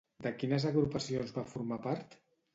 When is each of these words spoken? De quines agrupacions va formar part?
De 0.25 0.29
quines 0.43 0.65
agrupacions 0.69 1.35
va 1.37 1.45
formar 1.53 1.81
part? 1.87 2.19